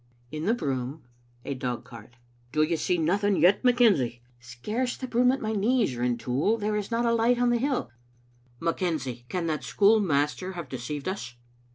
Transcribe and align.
In 0.31 0.45
the 0.45 0.55
broom— 0.55 1.03
a 1.45 1.53
dogcart:" 1.53 2.15
Do 2.53 2.63
you 2.63 2.75
see 2.75 2.97
nothing 2.97 3.35
yet, 3.35 3.61
McKenzie?"" 3.61 4.21
Scarce 4.51 4.97
the 4.97 5.05
broom 5.07 5.31
at 5.31 5.41
my 5.43 5.51
knees, 5.53 5.95
Rintoul. 5.95 6.57
There 6.57 6.75
is 6.75 6.89
not 6.89 7.05
alight 7.05 7.37
on 7.37 7.51
the 7.51 7.59
hill."" 7.59 7.91
McKenzie, 8.63 9.27
can 9.29 9.45
that 9.45 9.63
schoolmaster 9.63 10.53
have 10.53 10.69
deceived 10.69 11.07
us?" 11.07 11.35